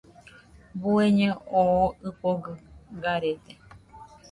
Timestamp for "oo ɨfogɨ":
1.61-2.51